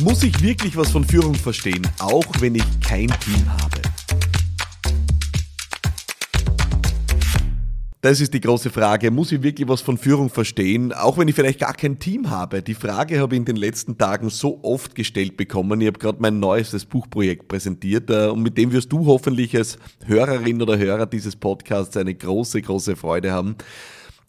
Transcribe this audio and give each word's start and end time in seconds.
Muss 0.00 0.22
ich 0.22 0.40
wirklich 0.40 0.76
was 0.76 0.92
von 0.92 1.02
Führung 1.02 1.34
verstehen, 1.34 1.84
auch 1.98 2.24
wenn 2.38 2.54
ich 2.54 2.62
kein 2.80 3.08
Team 3.08 3.44
habe? 3.60 3.82
Das 8.00 8.20
ist 8.20 8.32
die 8.32 8.40
große 8.40 8.70
Frage. 8.70 9.10
Muss 9.10 9.32
ich 9.32 9.42
wirklich 9.42 9.66
was 9.66 9.80
von 9.80 9.98
Führung 9.98 10.30
verstehen, 10.30 10.92
auch 10.92 11.18
wenn 11.18 11.26
ich 11.26 11.34
vielleicht 11.34 11.58
gar 11.58 11.74
kein 11.74 11.98
Team 11.98 12.30
habe? 12.30 12.62
Die 12.62 12.74
Frage 12.74 13.18
habe 13.18 13.34
ich 13.34 13.40
in 13.40 13.44
den 13.44 13.56
letzten 13.56 13.98
Tagen 13.98 14.30
so 14.30 14.60
oft 14.62 14.94
gestellt 14.94 15.36
bekommen. 15.36 15.80
Ich 15.80 15.88
habe 15.88 15.98
gerade 15.98 16.18
mein 16.20 16.38
neuestes 16.38 16.84
Buchprojekt 16.84 17.48
präsentiert 17.48 18.08
äh, 18.08 18.28
und 18.28 18.44
mit 18.44 18.56
dem 18.56 18.70
wirst 18.70 18.92
du 18.92 19.04
hoffentlich 19.06 19.56
als 19.56 19.78
Hörerin 20.06 20.62
oder 20.62 20.78
Hörer 20.78 21.06
dieses 21.06 21.34
Podcasts 21.34 21.96
eine 21.96 22.14
große, 22.14 22.62
große 22.62 22.94
Freude 22.94 23.32
haben. 23.32 23.56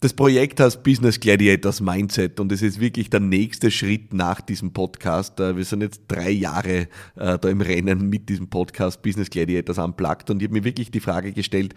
Das 0.02 0.14
Projekt 0.14 0.60
heißt 0.60 0.82
Business 0.82 1.20
Gladiators 1.20 1.82
Mindset 1.82 2.40
und 2.40 2.50
es 2.52 2.62
ist 2.62 2.80
wirklich 2.80 3.10
der 3.10 3.20
nächste 3.20 3.70
Schritt 3.70 4.14
nach 4.14 4.40
diesem 4.40 4.72
Podcast. 4.72 5.38
Äh, 5.40 5.58
wir 5.58 5.64
sind 5.66 5.82
jetzt 5.82 6.04
drei 6.08 6.30
Jahre 6.30 6.88
äh, 7.16 7.38
da 7.38 7.48
im 7.50 7.60
Rennen 7.60 8.08
mit 8.08 8.30
diesem 8.30 8.48
Podcast 8.48 9.02
Business 9.02 9.28
Gladiators 9.28 9.76
Unplugged 9.76 10.30
und 10.30 10.40
ich 10.40 10.48
habe 10.48 10.54
mir 10.54 10.64
wirklich 10.64 10.90
die 10.90 11.00
Frage 11.00 11.32
gestellt, 11.32 11.74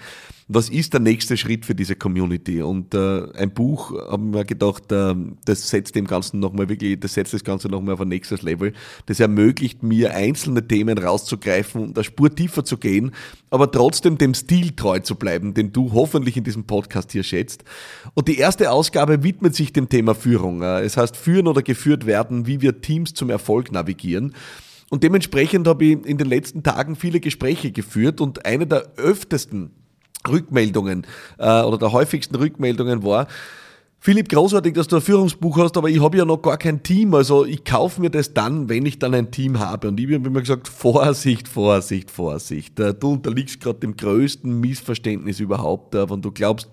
was 0.47 0.69
ist 0.69 0.93
der 0.93 1.01
nächste 1.01 1.35
Schritt 1.35 1.65
für 1.65 1.75
diese 1.75 1.97
Community? 1.97 2.61
Und 2.61 2.93
äh, 2.93 3.29
ein 3.33 3.53
Buch, 3.53 3.91
haben 3.91 4.33
wir 4.33 4.45
gedacht, 4.45 4.83
das 4.89 5.69
setzt 5.69 5.95
dem 5.95 6.05
Ganzen 6.05 6.39
nochmal 6.39 6.69
wirklich, 6.69 6.99
das 6.99 7.13
setzt 7.13 7.33
das 7.33 7.43
Ganze 7.43 7.67
nochmal 7.67 7.95
auf 7.95 8.01
ein 8.01 8.09
nächstes 8.09 8.41
Level. 8.41 8.73
Das 9.05 9.19
ermöglicht 9.19 9.83
mir, 9.83 10.13
einzelne 10.13 10.65
Themen 10.65 10.97
rauszugreifen 10.97 11.81
und 11.81 11.97
eine 11.97 12.03
Spur 12.03 12.33
tiefer 12.33 12.63
zu 12.63 12.77
gehen, 12.77 13.11
aber 13.49 13.71
trotzdem 13.71 14.17
dem 14.17 14.33
Stil 14.33 14.71
treu 14.71 14.99
zu 14.99 15.15
bleiben, 15.15 15.53
den 15.53 15.73
du 15.73 15.91
hoffentlich 15.93 16.37
in 16.37 16.43
diesem 16.43 16.65
Podcast 16.65 17.11
hier 17.11 17.23
schätzt. 17.23 17.63
Und 18.13 18.27
die 18.27 18.37
erste 18.37 18.71
Ausgabe 18.71 19.23
widmet 19.23 19.55
sich 19.55 19.73
dem 19.73 19.89
Thema 19.89 20.13
Führung. 20.13 20.61
Äh, 20.61 20.81
es 20.81 20.97
heißt 20.97 21.17
führen 21.17 21.47
oder 21.47 21.61
geführt 21.61 22.05
werden, 22.05 22.47
wie 22.47 22.61
wir 22.61 22.81
Teams 22.81 23.13
zum 23.13 23.29
Erfolg 23.29 23.71
navigieren. 23.71 24.35
Und 24.89 25.03
dementsprechend 25.03 25.67
habe 25.67 25.85
ich 25.85 26.05
in 26.05 26.17
den 26.17 26.27
letzten 26.27 26.61
Tagen 26.61 26.95
viele 26.95 27.19
Gespräche 27.19 27.71
geführt 27.71 28.21
und 28.21 28.45
eine 28.45 28.67
der 28.67 28.93
öftesten 28.97 29.71
Rückmeldungen 30.27 31.07
äh, 31.39 31.61
oder 31.63 31.77
der 31.77 31.91
häufigsten 31.91 32.35
Rückmeldungen 32.35 33.03
war, 33.03 33.27
Philipp, 34.05 34.27
großartig, 34.27 34.73
dass 34.73 34.89
du 34.89 34.97
ein 34.97 35.01
Führungsbuch 35.01 35.59
hast, 35.59 35.77
aber 35.77 35.87
ich 35.87 36.01
habe 36.01 36.17
ja 36.17 36.25
noch 36.25 36.41
gar 36.41 36.57
kein 36.57 36.83
Team. 36.83 37.13
Also 37.13 37.45
ich 37.45 37.63
kaufe 37.63 38.01
mir 38.01 38.09
das 38.09 38.33
dann, 38.33 38.67
wenn 38.67 38.85
ich 38.85 38.99
dann 38.99 39.13
ein 39.13 39.31
Team 39.31 39.59
habe. 39.59 39.87
Und 39.87 39.97
ich 39.97 40.13
habe 40.13 40.27
immer 40.27 40.41
gesagt, 40.41 40.67
Vorsicht, 40.67 41.47
Vorsicht, 41.47 42.11
Vorsicht. 42.11 42.77
Äh, 42.81 42.93
du 42.93 43.13
unterliegst 43.13 43.61
gerade 43.61 43.79
dem 43.79 43.95
größten 43.95 44.59
Missverständnis 44.59 45.39
überhaupt, 45.39 45.93
wenn 45.93 46.21
du 46.21 46.31
glaubst, 46.33 46.67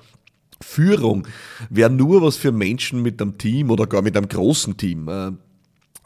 Führung 0.62 1.26
wäre 1.68 1.90
nur 1.90 2.22
was 2.22 2.36
für 2.36 2.52
Menschen 2.52 3.02
mit 3.02 3.20
einem 3.20 3.38
Team 3.38 3.70
oder 3.70 3.86
gar 3.86 4.02
mit 4.02 4.16
einem 4.16 4.28
großen 4.28 4.76
Team. 4.76 5.08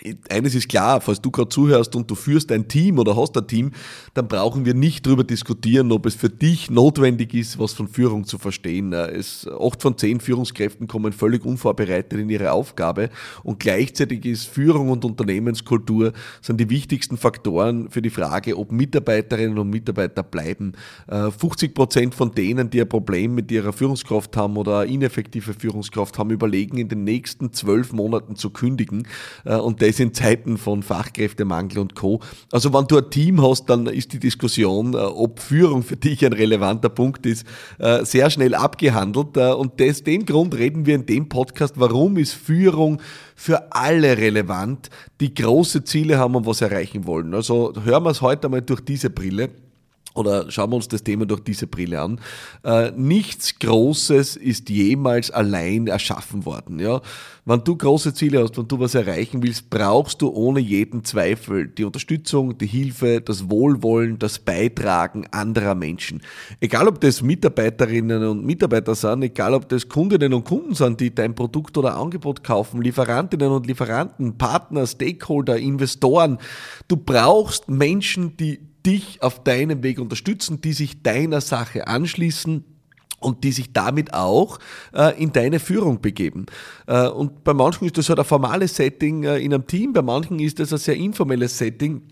Äh, 0.04 0.14
eines 0.28 0.54
ist 0.54 0.68
klar, 0.68 1.00
falls 1.00 1.20
du 1.20 1.30
gerade 1.30 1.48
zuhörst 1.48 1.96
und 1.96 2.10
du 2.10 2.14
führst 2.14 2.52
ein 2.52 2.68
Team 2.68 2.98
oder 2.98 3.16
hast 3.16 3.36
ein 3.36 3.46
Team, 3.46 3.72
dann 4.14 4.28
brauchen 4.28 4.64
wir 4.64 4.74
nicht 4.74 5.06
darüber 5.06 5.24
diskutieren, 5.24 5.90
ob 5.92 6.06
es 6.06 6.14
für 6.14 6.28
dich 6.28 6.70
notwendig 6.70 7.34
ist, 7.34 7.58
was 7.58 7.72
von 7.72 7.88
Führung 7.88 8.24
zu 8.24 8.38
verstehen. 8.38 8.92
Es, 8.92 9.48
acht 9.48 9.82
von 9.82 9.96
zehn 9.98 10.20
Führungskräften 10.20 10.86
kommen 10.86 11.12
völlig 11.12 11.44
unvorbereitet 11.44 12.18
in 12.18 12.28
ihre 12.28 12.52
Aufgabe 12.52 13.10
und 13.42 13.60
gleichzeitig 13.60 14.24
ist 14.24 14.46
Führung 14.46 14.90
und 14.90 15.04
Unternehmenskultur 15.04 16.12
sind 16.40 16.60
die 16.60 16.70
wichtigsten 16.70 17.16
Faktoren 17.16 17.90
für 17.90 18.02
die 18.02 18.10
Frage, 18.10 18.56
ob 18.58 18.72
Mitarbeiterinnen 18.72 19.58
und 19.58 19.70
Mitarbeiter 19.70 20.22
bleiben. 20.22 20.72
50 21.08 21.70
äh, 21.70 21.74
Prozent 21.74 22.14
von 22.14 22.32
denen, 22.32 22.70
die 22.70 22.80
ein 22.80 22.88
Problem 22.88 23.34
mit 23.34 23.50
ihrer 23.50 23.72
Führungskraft 23.72 24.36
haben 24.36 24.56
oder 24.56 24.84
ineffektive 24.84 25.54
Führungskraft 25.54 26.18
haben, 26.18 26.30
überlegen, 26.30 26.78
in 26.78 26.88
den 26.88 27.04
nächsten 27.04 27.52
zwölf 27.52 27.92
Monaten 27.92 28.36
zu 28.36 28.50
kündigen 28.50 29.06
äh, 29.44 29.56
und 29.56 29.82
das 29.82 29.93
in 30.00 30.14
Zeiten 30.14 30.58
von 30.58 30.82
Fachkräftemangel 30.82 31.78
und 31.78 31.94
Co. 31.94 32.20
Also 32.52 32.72
wenn 32.72 32.86
du 32.86 32.98
ein 32.98 33.10
Team 33.10 33.42
hast, 33.42 33.66
dann 33.66 33.86
ist 33.86 34.12
die 34.12 34.18
Diskussion, 34.18 34.94
äh, 34.94 34.98
ob 34.98 35.40
Führung 35.40 35.82
für 35.82 35.96
dich 35.96 36.24
ein 36.24 36.32
relevanter 36.32 36.88
Punkt 36.88 37.26
ist, 37.26 37.46
äh, 37.78 38.04
sehr 38.04 38.30
schnell 38.30 38.54
abgehandelt. 38.54 39.36
Äh, 39.36 39.52
und 39.52 39.80
aus 39.80 40.02
dem 40.02 40.26
Grund 40.26 40.54
reden 40.54 40.86
wir 40.86 40.94
in 40.94 41.06
dem 41.06 41.28
Podcast, 41.28 41.74
warum 41.76 42.16
ist 42.16 42.32
Führung 42.32 43.00
für 43.36 43.72
alle 43.72 44.16
relevant, 44.16 44.90
die 45.20 45.34
große 45.34 45.84
Ziele 45.84 46.18
haben 46.18 46.34
und 46.34 46.46
was 46.46 46.60
erreichen 46.60 47.06
wollen. 47.06 47.34
Also 47.34 47.72
hören 47.84 48.04
wir 48.04 48.10
es 48.10 48.20
heute 48.22 48.46
einmal 48.46 48.62
durch 48.62 48.80
diese 48.80 49.10
Brille 49.10 49.50
oder 50.14 50.50
schauen 50.50 50.70
wir 50.70 50.76
uns 50.76 50.88
das 50.88 51.02
Thema 51.02 51.26
durch 51.26 51.40
diese 51.40 51.66
Brille 51.66 52.00
an. 52.00 52.20
Äh, 52.62 52.92
nichts 52.92 53.58
Großes 53.58 54.36
ist 54.36 54.70
jemals 54.70 55.30
allein 55.30 55.88
erschaffen 55.88 56.46
worden. 56.46 56.78
Ja? 56.78 57.00
Wenn 57.44 57.62
du 57.62 57.76
große 57.76 58.14
Ziele 58.14 58.42
hast, 58.42 58.56
wenn 58.56 58.68
du 58.68 58.78
was 58.78 58.94
erreichen 58.94 59.42
willst, 59.42 59.68
brauchst 59.68 60.22
du 60.22 60.30
ohne 60.30 60.60
jeden 60.60 61.04
Zweifel 61.04 61.68
die 61.68 61.84
Unterstützung, 61.84 62.56
die 62.56 62.66
Hilfe, 62.66 63.20
das 63.20 63.50
Wohlwollen, 63.50 64.18
das 64.18 64.38
Beitragen 64.38 65.26
anderer 65.30 65.74
Menschen. 65.74 66.22
Egal 66.60 66.88
ob 66.88 67.00
das 67.00 67.20
Mitarbeiterinnen 67.20 68.24
und 68.24 68.46
Mitarbeiter 68.46 68.94
sind, 68.94 69.24
egal 69.24 69.52
ob 69.52 69.68
das 69.68 69.88
Kundinnen 69.88 70.32
und 70.32 70.44
Kunden 70.44 70.74
sind, 70.74 71.00
die 71.00 71.14
dein 71.14 71.34
Produkt 71.34 71.76
oder 71.76 71.96
Angebot 71.96 72.44
kaufen, 72.44 72.80
Lieferantinnen 72.80 73.50
und 73.50 73.66
Lieferanten, 73.66 74.38
Partner, 74.38 74.86
Stakeholder, 74.86 75.58
Investoren. 75.58 76.38
Du 76.88 76.96
brauchst 76.96 77.68
Menschen, 77.68 78.36
die 78.36 78.60
dich 78.84 79.22
auf 79.22 79.42
deinem 79.42 79.82
Weg 79.82 79.98
unterstützen, 79.98 80.60
die 80.60 80.72
sich 80.72 81.02
deiner 81.02 81.40
Sache 81.40 81.86
anschließen 81.86 82.64
und 83.20 83.44
die 83.44 83.52
sich 83.52 83.72
damit 83.72 84.12
auch 84.12 84.58
äh, 84.92 85.20
in 85.20 85.32
deine 85.32 85.58
Führung 85.58 86.00
begeben. 86.00 86.46
Äh, 86.86 87.08
und 87.08 87.42
bei 87.42 87.54
manchen 87.54 87.86
ist 87.86 87.98
das 87.98 88.08
halt 88.08 88.18
ein 88.18 88.24
formales 88.24 88.76
Setting 88.76 89.24
äh, 89.24 89.38
in 89.38 89.54
einem 89.54 89.66
Team, 89.66 89.92
bei 89.92 90.02
manchen 90.02 90.38
ist 90.38 90.60
das 90.60 90.72
ein 90.72 90.78
sehr 90.78 90.96
informelles 90.96 91.56
Setting. 91.56 92.02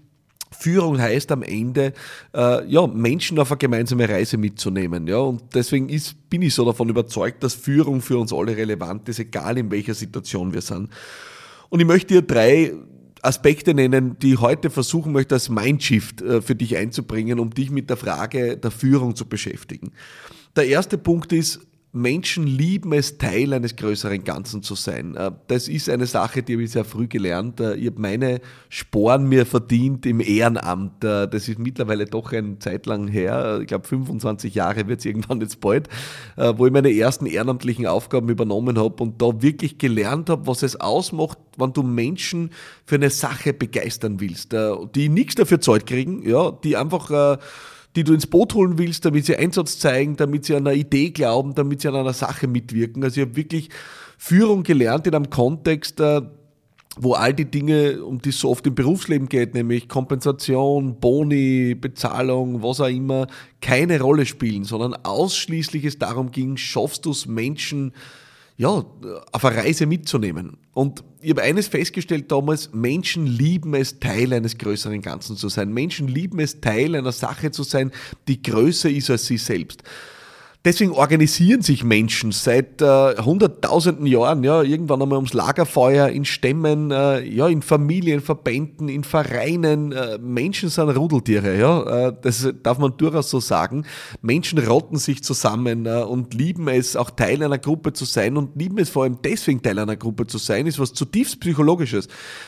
Führung 0.51 1.01
heißt 1.01 1.33
am 1.33 1.43
Ende, 1.43 1.93
äh, 2.35 2.67
ja, 2.67 2.87
Menschen 2.87 3.39
auf 3.39 3.51
eine 3.51 3.59
gemeinsame 3.59 4.09
Reise 4.09 4.37
mitzunehmen. 4.37 5.07
Ja, 5.07 5.19
und 5.19 5.43
deswegen 5.55 5.89
ist, 5.89 6.29
bin 6.29 6.43
ich 6.43 6.55
so 6.55 6.65
davon 6.65 6.89
überzeugt, 6.89 7.43
dass 7.43 7.55
Führung 7.55 8.01
für 8.01 8.19
uns 8.19 8.33
alle 8.33 8.57
relevant 8.57 9.09
ist, 9.09 9.19
egal 9.19 9.59
in 9.59 9.71
welcher 9.71 9.95
Situation 9.95 10.53
wir 10.53 10.61
sind. 10.61 10.91
Und 11.71 11.81
ich 11.81 11.87
möchte 11.87 12.15
hier 12.15 12.23
drei 12.23 12.75
Aspekte 13.23 13.73
nennen, 13.73 14.19
die 14.21 14.35
ich 14.35 14.41
heute 14.41 14.69
versuchen 14.69 15.13
möchte, 15.13 15.37
als 15.37 15.49
Mindshift 15.49 16.21
äh, 16.21 16.43
für 16.43 16.55
dich 16.55 16.77
einzubringen, 16.77 17.39
um 17.39 17.51
dich 17.51 17.71
mit 17.71 17.89
der 17.89 17.97
Frage 17.97 18.57
der 18.57 18.71
Führung 18.71 19.15
zu 19.15 19.27
beschäftigen. 19.27 19.93
Der 20.57 20.67
erste 20.67 20.99
Punkt 20.99 21.33
ist, 21.33 21.61
Menschen 21.95 22.47
lieben 22.47 22.95
es, 22.95 23.19
Teil 23.19 23.53
eines 23.53 23.77
größeren 23.77 24.25
Ganzen 24.25 24.63
zu 24.63 24.75
sein. 24.75 25.15
Äh, 25.15 25.31
das 25.49 25.69
ist 25.69 25.91
eine 25.91 26.07
Sache, 26.07 26.43
die 26.43 26.55
habe 26.55 26.63
ich 26.63 26.71
sehr 26.71 26.87
früh 26.87 27.07
gelernt. 27.07 27.61
Äh, 27.61 27.75
ich 27.75 27.89
habe 27.89 28.01
meine 28.01 28.41
Sporen 28.71 29.29
mir 29.29 29.45
verdient 29.45 30.07
im 30.07 30.21
Ehrenamt. 30.21 31.05
Äh, 31.05 31.29
das 31.29 31.49
ist 31.49 31.59
mittlerweile 31.59 32.07
doch 32.07 32.33
eine 32.33 32.59
Zeit 32.59 32.87
lang 32.87 33.09
her. 33.09 33.59
Ich 33.61 33.67
glaube, 33.67 33.87
25 33.87 34.55
Jahre 34.55 34.89
wird 34.89 35.01
es 35.01 35.05
irgendwann 35.05 35.43
jetzt 35.43 35.61
bald, 35.61 35.89
wo 36.37 36.67
ich 36.67 36.73
meine 36.73 36.93
ersten 36.93 37.27
ehrenamtlichen 37.27 37.87
Aufgaben 37.87 38.29
übernommen 38.29 38.79
habe 38.79 39.03
und 39.03 39.21
da 39.21 39.43
wirklich 39.43 39.79
gelernt 39.79 40.31
habe, 40.31 40.47
was 40.47 40.63
es 40.63 40.81
ausmacht, 40.81 41.39
wenn 41.59 41.73
du 41.73 41.83
Menschen 41.83 42.51
für 42.87 42.95
eine 42.95 43.11
Sache 43.11 43.53
begeistern 43.53 44.21
willst, 44.21 44.55
die 44.95 45.09
nichts 45.09 45.35
dafür 45.35 45.61
Zeit 45.61 45.87
kriegen, 45.87 46.27
ja, 46.27 46.51
die 46.51 46.77
einfach 46.77 47.39
die 47.97 48.05
du 48.05 48.15
ins 48.15 48.27
Boot 48.27 48.55
holen 48.55 48.79
willst, 48.79 49.05
damit 49.05 49.27
sie 49.27 49.37
Einsatz 49.37 49.79
zeigen, 49.79 50.17
damit 50.17 50.45
sie 50.45 50.55
an 50.55 50.67
einer 50.67 50.77
Idee 50.77 51.11
glauben, 51.11 51.55
damit 51.55 51.83
sie 51.83 51.89
an 51.89 51.97
einer 51.97 52.15
Sache 52.15 52.47
mitwirken. 52.49 53.05
Also 53.05 53.21
ich 53.21 53.27
habe 53.27 53.37
wirklich 53.37 53.69
Führung 54.17 54.63
gelernt 54.63 55.07
in 55.07 55.15
einem 55.15 55.31
Kontext, 55.31 56.01
äh, 56.01 56.23
wo 56.97 57.15
all 57.15 57.33
die 57.33 57.51
Dinge, 57.51 58.05
um 58.05 58.21
die 58.21 58.31
es 58.31 58.41
so 58.41 58.51
oft 58.51 58.67
im 58.67 58.75
Berufsleben 58.75 59.29
geht, 59.29 59.55
nämlich 59.55 59.89
Kompensation, 59.89 61.01
Boni, 61.01 61.75
Bezahlung, 61.75 62.63
was 62.63 62.81
auch 62.81 62.89
immer, 62.89 63.27
keine 63.61 64.01
Rolle 64.01 64.27
spielen, 64.27 64.65
sondern 64.65 64.95
ausschließlich 64.95 65.85
es 65.85 65.99
darum 65.99 66.31
ging, 66.31 66.57
schaffst 66.57 67.07
du 67.07 67.11
es 67.11 67.27
Menschen, 67.27 67.93
ja, 68.63 68.85
auf 69.33 69.45
eine 69.45 69.57
Reise 69.57 69.87
mitzunehmen. 69.87 70.57
Und 70.73 71.03
ich 71.21 71.31
habe 71.31 71.43
eines 71.43 71.67
festgestellt 71.67 72.31
damals, 72.31 72.73
Menschen 72.73 73.27
lieben 73.27 73.75
es, 73.75 73.99
Teil 73.99 74.33
eines 74.33 74.57
größeren 74.57 75.03
Ganzen 75.03 75.37
zu 75.37 75.49
sein. 75.49 75.73
Menschen 75.73 76.07
lieben 76.07 76.39
es, 76.39 76.61
Teil 76.61 76.95
einer 76.95 77.11
Sache 77.11 77.51
zu 77.51 77.65
sein, 77.65 77.91
die 78.29 78.41
größer 78.41 78.89
ist 78.89 79.11
als 79.11 79.27
sie 79.27 79.37
selbst. 79.37 79.83
Deswegen 80.65 80.93
organisieren 80.93 81.61
sich 81.63 81.83
Menschen 81.83 82.31
seit 82.31 82.81
äh, 82.81 83.17
hunderttausenden 83.17 84.07
Jahren, 84.07 84.45
ja, 84.45 84.63
irgendwann 84.63 85.03
einmal 85.03 85.17
ums 85.17 85.33
Lagerfeuer, 85.33 86.09
in 86.09 86.25
Stämmen, 86.25 86.93
äh, 86.93 87.21
ja, 87.25 87.49
in 87.49 87.63
Familien, 87.63 88.21
Verbänden, 88.21 88.89
in 88.89 89.03
Vereinen. 89.03 89.91
Äh, 89.91 90.19
Menschen 90.19 90.69
sind 90.69 90.89
Rudeltiere, 90.91 91.59
ja, 91.59 92.07
äh, 92.09 92.13
das 92.23 92.49
darf 92.63 92.79
man 92.79 92.97
durchaus 92.97 93.29
so 93.29 93.41
sagen. 93.41 93.85
Menschen 94.21 94.61
rotten 94.61 94.99
sich 94.99 95.25
zusammen 95.25 95.87
äh, 95.87 96.03
und 96.03 96.33
lieben 96.33 96.69
es, 96.69 96.95
auch 96.95 97.11
Teil 97.11 97.43
einer 97.43 97.59
Gruppe 97.59 97.93
zu 97.93 98.05
sein 98.05 98.37
und 98.37 98.55
lieben 98.55 98.79
es 98.79 98.89
vor 98.89 99.03
allem 99.03 99.19
deswegen 99.25 99.63
Teil 99.63 99.81
einer 99.81 99.97
Gruppe 99.97 100.29
zu 100.29 100.39
sein, 100.39 100.69
ist 100.69 100.79
was 100.79 100.93
zutiefst 100.93 101.41
Psychologisches, 101.41 102.07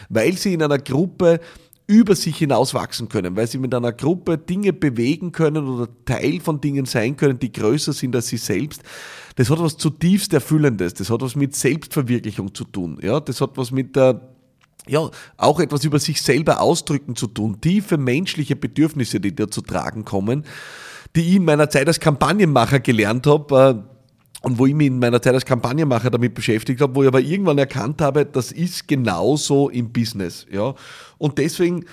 weil 0.09 0.35
sie 0.35 0.55
in 0.55 0.63
einer 0.63 0.79
Gruppe 0.79 1.41
über 1.87 2.15
sich 2.15 2.39
hinaus 2.39 2.73
wachsen 2.73 3.09
können, 3.09 3.37
weil 3.37 3.47
sie 3.47 3.59
mit 3.59 3.75
einer 3.75 3.93
Gruppe 3.93 4.39
Dinge 4.39 4.73
bewegen 4.73 5.33
können 5.33 5.69
oder 5.69 5.89
Teil 6.07 6.41
von 6.41 6.61
Dingen 6.61 6.87
sein 6.87 7.17
können, 7.17 7.39
die 7.39 7.53
größer 7.53 7.93
sind 7.93 8.17
als 8.17 8.29
sie 8.29 8.39
selbst. 8.39 8.83
Das 9.37 9.51
hat 9.51 9.59
was 9.59 9.77
zutiefst 9.77 10.33
Erfüllendes, 10.33 10.95
das 10.95 11.11
hat 11.11 11.21
was 11.21 11.37
mit 11.37 11.55
Selbstverwirklichung 11.55 12.55
zu 12.55 12.65
tun, 12.65 12.99
ja, 13.03 13.21
das 13.21 13.41
hat 13.41 13.57
was 13.57 13.71
mit 13.71 13.97
der 13.97 14.35
ja, 14.87 15.11
auch 15.39 15.61
etwas 15.61 15.85
über 15.85 15.99
sich 15.99 16.21
selber 16.21 16.61
ausdrücken 16.61 17.17
zu 17.17 17.27
tun, 17.27 17.61
tiefe 17.61 17.97
menschliche 17.97 18.55
Bedürfnisse, 18.55 19.19
die 19.19 19.35
da 19.35 19.51
zu 19.51 19.63
tragen 19.63 20.05
kommen, 20.05 20.45
die 21.17 21.23
ich 21.23 21.37
in 21.37 21.45
meiner 21.45 21.71
Zeit 21.71 21.87
als 21.87 22.01
Kampagnenmacher 22.01 22.81
gelernt 22.81 23.27
habe, 23.27 23.87
äh, 23.89 23.94
und 24.45 24.59
wo 24.59 24.67
ich 24.67 24.75
mich 24.75 24.89
in 24.89 24.99
meiner 24.99 25.21
Zeit 25.21 25.35
als 25.35 25.45
Kampagnenmacher 25.45 26.11
damit 26.11 26.35
beschäftigt 26.35 26.81
habe, 26.81 26.95
wo 26.95 27.03
ich 27.03 27.09
aber 27.09 27.21
irgendwann 27.21 27.59
erkannt 27.59 28.01
habe, 28.01 28.27
das 28.27 28.53
ist 28.53 28.87
genauso 28.87 29.71
im 29.71 29.91
Business. 29.91 30.47
Ja? 30.51 30.75
Und 31.19 31.39
deswegen, 31.39 31.87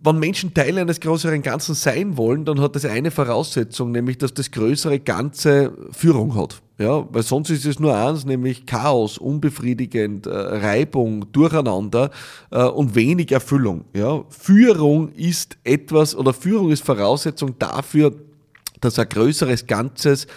wenn 0.00 0.18
Menschen 0.18 0.54
Teil 0.54 0.78
eines 0.78 1.00
größeren 1.00 1.42
Ganzen 1.42 1.74
sein 1.74 2.16
wollen, 2.16 2.44
dann 2.44 2.60
hat 2.60 2.76
das 2.76 2.84
eine 2.84 3.10
Voraussetzung, 3.10 3.90
nämlich 3.90 4.18
dass 4.18 4.32
das 4.32 4.50
größere 4.50 5.00
Ganze 5.00 5.72
Führung 5.90 6.36
hat. 6.36 6.62
Ja, 6.78 7.04
weil 7.12 7.24
sonst 7.24 7.50
ist 7.50 7.66
es 7.66 7.80
nur 7.80 7.96
eins, 7.96 8.24
nämlich 8.24 8.64
Chaos, 8.64 9.18
unbefriedigend, 9.18 10.28
äh, 10.28 10.30
Reibung, 10.30 11.32
Durcheinander 11.32 12.12
äh, 12.52 12.62
und 12.62 12.94
wenig 12.94 13.32
Erfüllung. 13.32 13.84
Ja, 13.94 14.22
Führung 14.28 15.10
ist 15.14 15.58
etwas 15.64 16.14
oder 16.14 16.32
Führung 16.32 16.70
ist 16.70 16.84
Voraussetzung 16.84 17.58
dafür, 17.58 18.14
dass 18.80 18.96
ein 19.00 19.08
größeres 19.08 19.66
Ganzes 19.66 20.28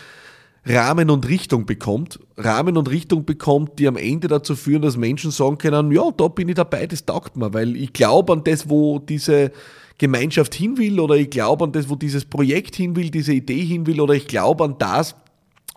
Rahmen 0.63 1.10
und 1.10 1.28
Richtung 1.28 1.66
bekommt, 1.66 2.19
Rahmen 2.38 2.78
und 2.78 2.90
Richtung 2.90 3.25
bekommt, 3.25 3.80
die 3.80 3.88
am 3.88 3.98
Ende 3.98 4.28
dazu 4.28 4.56
führen, 4.56 4.84
dass 4.84 4.96
Menschen 4.96 5.31
sagen 5.31 5.58
können, 5.58 5.92
ja, 5.92 6.12
da 6.16 6.28
bin 6.28 6.50
ich 6.50 6.56
dabei, 6.56 6.86
das 6.86 7.06
taugt 7.06 7.36
mir, 7.36 7.54
weil 7.54 7.75
ich 7.75 7.94
glaube 7.94 8.34
an 8.34 8.44
das, 8.44 8.69
wo 8.69 9.00
diese 9.00 9.52
Gemeinschaft 9.98 10.54
hin 10.54 10.78
will 10.78 11.00
oder 11.00 11.16
ich 11.16 11.31
glaube 11.31 11.63
an 11.66 11.72
das, 11.72 11.90
wo 11.90 11.96
dieses 11.96 12.25
Projekt 12.25 12.75
hin 12.75 12.96
will, 12.96 13.10
diese 13.10 13.34
Idee 13.34 13.63
hin 13.63 13.88
will 13.88 14.00
oder 14.00 14.13
ich 14.13 14.28
glaube 14.28 14.63
an 14.63 14.75
das, 14.78 15.16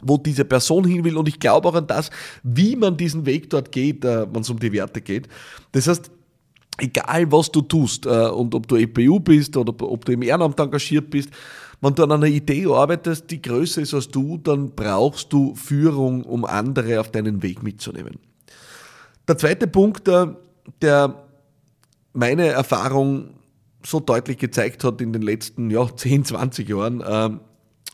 wo 0.02 0.18
diese 0.18 0.44
Person 0.44 0.84
hin 0.84 1.02
will 1.02 1.16
und 1.16 1.28
ich 1.28 1.40
glaube 1.40 1.68
auch 1.68 1.74
an 1.74 1.86
das, 1.86 2.10
wie 2.42 2.76
man 2.76 2.96
diesen 2.96 3.24
Weg 3.24 3.48
dort 3.48 3.72
geht, 3.72 4.04
äh, 4.04 4.26
wenn 4.32 4.42
es 4.42 4.50
um 4.50 4.58
die 4.58 4.72
Werte 4.72 5.00
geht. 5.00 5.28
Das 5.72 5.88
heißt, 5.88 6.10
egal 6.78 7.30
was 7.32 7.50
du 7.50 7.62
tust 7.62 8.04
äh, 8.04 8.28
und 8.28 8.54
ob 8.54 8.68
du 8.68 8.76
EPU 8.76 9.18
bist 9.20 9.56
oder 9.56 9.74
ob 9.80 10.04
du 10.04 10.12
im 10.12 10.22
Ehrenamt 10.22 10.58
engagiert 10.60 11.08
bist, 11.08 11.30
wenn 11.80 11.94
du 11.94 12.02
an 12.02 12.12
einer 12.12 12.26
Idee 12.26 12.66
arbeitest, 12.66 13.30
die 13.30 13.42
größer 13.42 13.82
ist 13.82 13.94
als 13.94 14.08
du, 14.08 14.38
dann 14.38 14.74
brauchst 14.74 15.32
du 15.32 15.54
Führung, 15.54 16.24
um 16.24 16.44
andere 16.44 17.00
auf 17.00 17.10
deinen 17.10 17.42
Weg 17.42 17.62
mitzunehmen. 17.62 18.18
Der 19.26 19.38
zweite 19.38 19.66
Punkt, 19.66 20.08
äh, 20.08 20.26
der 20.82 21.24
meine 22.12 22.46
Erfahrung 22.46 23.30
so 23.84 24.00
deutlich 24.00 24.38
gezeigt 24.38 24.84
hat 24.84 25.00
in 25.00 25.12
den 25.12 25.22
letzten 25.22 25.70
ja, 25.70 25.86
10, 25.96 26.24
20 26.24 26.68
Jahren, 26.68 27.00
äh, 27.00 27.30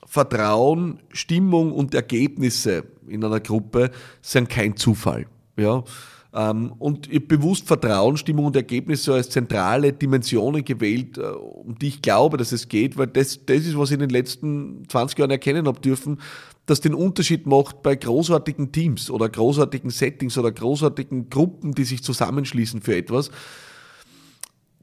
Vertrauen, 0.07 1.01
Stimmung 1.13 1.73
und 1.73 1.95
Ergebnisse 1.95 2.85
in 3.07 3.25
einer 3.25 3.41
Gruppe 3.41 3.91
sind 4.23 4.49
kein 4.49 4.77
Zufall. 4.77 5.27
Ja? 5.57 5.85
Ähm, 6.33 6.73
und 6.79 7.13
ich 7.13 7.27
bewusst 7.27 7.67
Vertrauen, 7.67 8.17
Stimmung 8.17 8.47
und 8.47 8.57
Ergebnisse 8.57 9.15
als 9.15 9.31
zentrale 9.31 9.93
Dimensionen 9.93 10.65
gewählt, 10.65 11.19
äh, 11.19 11.23
um 11.23 11.77
die 11.79 11.89
ich 11.89 12.03
glaube, 12.03 12.37
dass 12.37 12.53
es 12.53 12.69
geht, 12.69 12.97
weil 12.97 13.09
das, 13.09 13.45
das 13.45 13.67
ist, 13.67 13.77
was 13.77 13.91
ich 13.91 13.95
in 13.95 14.01
den 14.01 14.11
letzten 14.11 14.89
20 14.89 15.19
Jahren 15.19 15.31
erkennen 15.31 15.67
habe 15.67 15.81
dürfen, 15.81 16.21
das 16.67 16.81
den 16.81 16.95
Unterschied 16.95 17.47
macht 17.47 17.83
bei 17.83 17.97
großartigen 17.97 18.71
Teams 18.71 19.11
oder 19.11 19.29
großartigen 19.29 19.91
Settings 19.91 20.39
oder 20.39 20.53
großartigen 20.53 21.31
Gruppen, 21.31 21.75
die 21.75 21.85
sich 21.85 22.05
zusammenschließen 22.05 22.81
für 22.81 22.97
etwas 22.97 23.31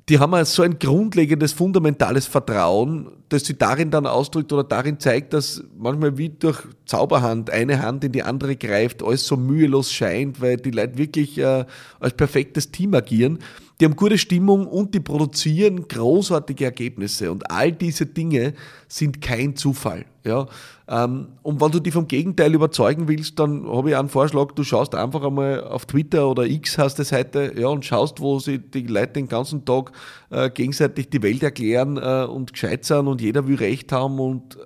die 0.09 0.19
haben 0.19 0.45
so 0.45 0.63
ein 0.63 0.79
grundlegendes, 0.79 1.51
fundamentales 1.51 2.27
Vertrauen, 2.27 3.11
das 3.27 3.43
sie 3.43 3.57
darin 3.57 3.91
dann 3.91 4.05
ausdrückt 4.05 4.53
oder 4.53 4.63
darin 4.63 4.99
zeigt, 5.01 5.33
dass 5.33 5.61
manchmal 5.77 6.17
wie 6.17 6.29
durch 6.29 6.61
Zauberhand 6.85 7.49
eine 7.49 7.81
Hand 7.81 8.05
in 8.05 8.13
die 8.13 8.23
andere 8.23 8.55
greift, 8.55 9.03
alles 9.03 9.27
so 9.27 9.35
mühelos 9.35 9.91
scheint, 9.91 10.39
weil 10.39 10.55
die 10.57 10.71
Leute 10.71 10.97
wirklich 10.97 11.37
äh, 11.37 11.65
als 11.99 12.13
perfektes 12.13 12.71
Team 12.71 12.93
agieren. 12.93 13.39
Die 13.79 13.85
haben 13.85 13.95
gute 13.95 14.17
Stimmung 14.17 14.65
und 14.65 14.95
die 14.95 14.99
produzieren 14.99 15.87
großartige 15.87 16.65
Ergebnisse. 16.65 17.31
Und 17.31 17.51
all 17.51 17.71
diese 17.71 18.07
Dinge 18.07 18.53
sind 18.87 19.21
kein 19.21 19.55
Zufall. 19.55 20.05
Ja? 20.23 20.47
Ähm, 20.87 21.27
und 21.43 21.61
wenn 21.61 21.71
du 21.71 21.79
die 21.79 21.91
vom 21.91 22.07
Gegenteil 22.07 22.55
überzeugen 22.55 23.07
willst, 23.07 23.37
dann 23.37 23.67
habe 23.67 23.91
ich 23.91 23.95
einen 23.95 24.09
Vorschlag, 24.09 24.53
du 24.53 24.63
schaust 24.63 24.95
einfach 24.95 25.23
einmal 25.23 25.63
auf 25.63 25.85
Twitter 25.85 26.27
oder 26.27 26.45
X 26.45 26.79
hast 26.79 26.99
es 26.99 27.11
heute, 27.11 27.53
ja, 27.55 27.67
und 27.67 27.85
schaust, 27.85 28.19
wo 28.19 28.39
sie 28.39 28.57
die 28.57 28.87
Leute 28.87 29.13
den 29.13 29.27
ganzen 29.27 29.63
Tag 29.63 29.91
äh, 30.31 30.49
gegenseitig 30.49 31.09
die 31.09 31.21
Welt 31.21 31.43
erklären 31.43 31.97
äh, 31.97 32.25
und 32.25 32.53
gescheit 32.53 32.83
sind 32.83 33.07
und 33.07 33.21
jeder 33.21 33.47
will 33.47 33.57
Recht 33.57 33.91
haben 33.91 34.19
und 34.19 34.55
äh, 34.55 34.59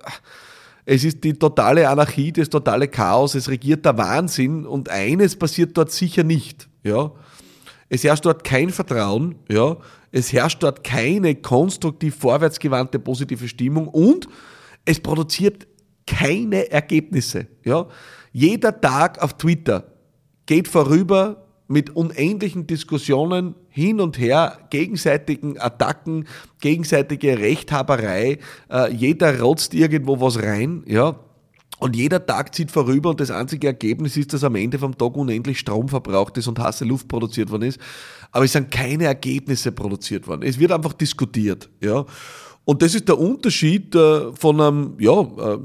es 0.84 1.04
ist 1.04 1.22
die 1.22 1.34
totale 1.34 1.88
Anarchie, 1.88 2.32
das 2.32 2.48
totale 2.48 2.88
Chaos, 2.88 3.36
es 3.36 3.48
regiert 3.48 3.84
der 3.84 3.96
Wahnsinn 3.98 4.66
und 4.66 4.88
eines 4.88 5.36
passiert 5.36 5.76
dort 5.76 5.92
sicher 5.92 6.24
nicht. 6.24 6.68
Ja? 6.82 7.12
Es 7.92 8.04
herrscht 8.04 8.24
dort 8.24 8.42
kein 8.42 8.70
Vertrauen, 8.70 9.34
ja. 9.50 9.76
Es 10.12 10.32
herrscht 10.32 10.62
dort 10.62 10.82
keine 10.82 11.34
konstruktiv 11.34 12.16
vorwärtsgewandte 12.16 12.98
positive 12.98 13.46
Stimmung 13.46 13.86
und 13.86 14.28
es 14.86 14.98
produziert 14.98 15.66
keine 16.06 16.70
Ergebnisse, 16.70 17.48
ja. 17.66 17.86
Jeder 18.32 18.80
Tag 18.80 19.22
auf 19.22 19.34
Twitter 19.34 19.92
geht 20.46 20.68
vorüber 20.68 21.44
mit 21.68 21.94
unendlichen 21.94 22.66
Diskussionen 22.66 23.56
hin 23.68 24.00
und 24.00 24.18
her, 24.18 24.60
gegenseitigen 24.70 25.60
Attacken, 25.60 26.26
gegenseitige 26.62 27.40
Rechthaberei, 27.40 28.38
äh, 28.70 28.90
jeder 28.90 29.38
rotzt 29.38 29.74
irgendwo 29.74 30.18
was 30.18 30.42
rein, 30.42 30.82
ja. 30.86 31.20
Und 31.82 31.96
jeder 31.96 32.24
Tag 32.24 32.54
zieht 32.54 32.70
vorüber 32.70 33.10
und 33.10 33.18
das 33.18 33.32
einzige 33.32 33.66
Ergebnis 33.66 34.16
ist, 34.16 34.32
dass 34.32 34.44
am 34.44 34.54
Ende 34.54 34.78
vom 34.78 34.96
Tag 34.96 35.16
unendlich 35.16 35.58
Strom 35.58 35.88
verbraucht 35.88 36.38
ist 36.38 36.46
und 36.46 36.60
heiße 36.60 36.84
Luft 36.84 37.08
produziert 37.08 37.50
worden 37.50 37.64
ist. 37.64 37.80
Aber 38.30 38.44
es 38.44 38.52
sind 38.52 38.70
keine 38.70 39.06
Ergebnisse 39.06 39.72
produziert 39.72 40.28
worden. 40.28 40.42
Es 40.44 40.60
wird 40.60 40.70
einfach 40.70 40.92
diskutiert. 40.92 41.68
Ja. 41.80 42.06
Und 42.64 42.82
das 42.82 42.94
ist 42.94 43.08
der 43.08 43.18
Unterschied 43.18 43.96
äh, 43.96 44.32
von 44.32 44.60
einem 44.60 44.94
ja, 45.00 45.22
äh, 45.22 45.58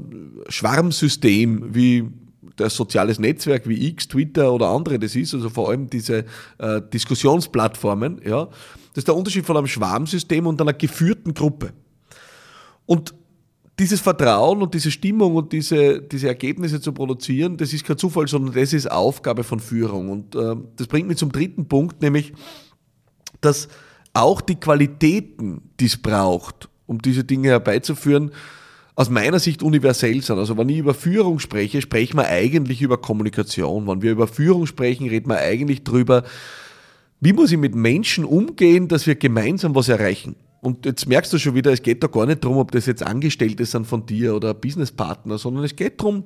Schwarmsystem 0.48 1.72
wie 1.72 2.08
das 2.56 2.74
soziales 2.74 3.20
Netzwerk 3.20 3.68
wie 3.68 3.86
X, 3.86 4.08
Twitter 4.08 4.52
oder 4.52 4.70
andere 4.70 4.98
das 4.98 5.14
ist, 5.14 5.34
also 5.34 5.48
vor 5.48 5.68
allem 5.68 5.88
diese 5.88 6.24
äh, 6.58 6.82
Diskussionsplattformen. 6.92 8.22
Ja. 8.26 8.46
Das 8.46 9.02
ist 9.02 9.06
der 9.06 9.14
Unterschied 9.14 9.46
von 9.46 9.56
einem 9.56 9.68
Schwarmsystem 9.68 10.48
und 10.48 10.60
einer 10.60 10.72
geführten 10.72 11.32
Gruppe. 11.32 11.74
Und 12.86 13.14
dieses 13.78 14.00
Vertrauen 14.00 14.62
und 14.62 14.74
diese 14.74 14.90
Stimmung 14.90 15.36
und 15.36 15.52
diese, 15.52 16.02
diese 16.02 16.28
Ergebnisse 16.28 16.80
zu 16.80 16.92
produzieren, 16.92 17.56
das 17.56 17.72
ist 17.72 17.84
kein 17.84 17.96
Zufall, 17.96 18.26
sondern 18.26 18.54
das 18.54 18.72
ist 18.72 18.90
Aufgabe 18.90 19.44
von 19.44 19.60
Führung. 19.60 20.10
Und 20.10 20.34
äh, 20.34 20.56
das 20.76 20.88
bringt 20.88 21.06
mich 21.06 21.18
zum 21.18 21.30
dritten 21.30 21.68
Punkt, 21.68 22.02
nämlich, 22.02 22.32
dass 23.40 23.68
auch 24.14 24.40
die 24.40 24.56
Qualitäten, 24.56 25.70
die 25.78 25.86
es 25.86 25.96
braucht, 25.96 26.68
um 26.86 27.00
diese 27.00 27.22
Dinge 27.22 27.48
herbeizuführen, 27.48 28.32
aus 28.96 29.10
meiner 29.10 29.38
Sicht 29.38 29.62
universell 29.62 30.20
sind. 30.22 30.38
Also 30.38 30.56
wenn 30.56 30.68
ich 30.68 30.78
über 30.78 30.92
Führung 30.92 31.38
spreche, 31.38 31.80
sprechen 31.80 32.16
wir 32.16 32.26
eigentlich 32.26 32.82
über 32.82 33.00
Kommunikation. 33.00 33.86
Wenn 33.86 34.02
wir 34.02 34.10
über 34.10 34.26
Führung 34.26 34.66
sprechen, 34.66 35.08
reden 35.08 35.30
wir 35.30 35.38
eigentlich 35.38 35.84
darüber, 35.84 36.24
wie 37.20 37.32
muss 37.32 37.52
ich 37.52 37.58
mit 37.58 37.76
Menschen 37.76 38.24
umgehen, 38.24 38.88
dass 38.88 39.06
wir 39.06 39.14
gemeinsam 39.14 39.76
was 39.76 39.88
erreichen. 39.88 40.34
Und 40.60 40.86
jetzt 40.86 41.06
merkst 41.06 41.32
du 41.32 41.38
schon 41.38 41.54
wieder, 41.54 41.72
es 41.72 41.82
geht 41.82 42.02
da 42.02 42.08
gar 42.08 42.26
nicht 42.26 42.44
darum, 42.44 42.58
ob 42.58 42.72
das 42.72 42.86
jetzt 42.86 43.02
Angestellte 43.02 43.64
sind 43.64 43.86
von 43.86 44.06
dir 44.06 44.34
oder 44.34 44.54
Businesspartner, 44.54 45.38
sondern 45.38 45.64
es 45.64 45.76
geht 45.76 46.00
darum, 46.00 46.24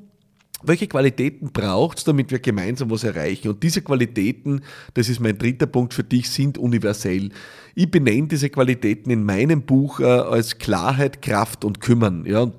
welche 0.65 0.87
Qualitäten 0.87 1.53
braucht 1.53 1.99
es, 1.99 2.05
damit 2.05 2.31
wir 2.31 2.39
gemeinsam 2.39 2.91
was 2.91 3.05
erreichen? 3.05 3.49
Und 3.49 3.63
diese 3.63 3.83
Qualitäten, 3.83 4.63
das 4.95 5.09
ist 5.09 5.21
mein 5.21 5.37
dritter 5.37 5.67
Punkt 5.67 5.93
für 5.93 6.05
dich, 6.05 6.31
sind 6.31 6.57
universell. 6.57 7.31
Ich 7.75 7.91
benenne 7.91 8.29
diese 8.29 8.49
Qualitäten 8.49 9.11
in 9.11 9.25
meinem 9.25 9.63
Buch 9.63 10.01
äh, 10.01 10.05
als 10.05 10.59
Klarheit, 10.59 11.21
Kraft 11.21 11.65
und 11.65 11.81
Kümmern. 11.81 12.25
Ja, 12.27 12.53